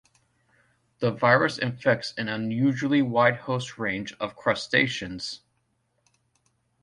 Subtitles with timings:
[0.97, 5.41] The virus infects an unusually wide host range of crustaceans.